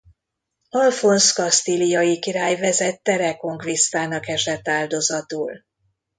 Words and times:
Alfonz 0.71 1.31
kasztíliai 1.31 2.19
király 2.19 2.55
vezette 2.55 3.15
reconquistának 3.15 4.27
esett 4.27 4.67
áldozatul. 4.67 5.65